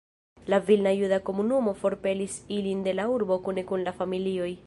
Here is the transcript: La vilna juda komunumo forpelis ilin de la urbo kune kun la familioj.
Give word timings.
La 0.51 0.59
vilna 0.69 0.93
juda 0.99 1.19
komunumo 1.27 1.75
forpelis 1.83 2.39
ilin 2.57 2.83
de 2.87 2.97
la 3.01 3.07
urbo 3.19 3.39
kune 3.49 3.67
kun 3.73 3.87
la 3.91 3.97
familioj. 4.03 4.51